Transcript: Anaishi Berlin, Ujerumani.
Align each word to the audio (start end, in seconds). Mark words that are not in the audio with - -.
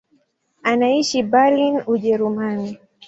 Anaishi 0.69 1.21
Berlin, 1.31 1.75
Ujerumani. 1.93 2.79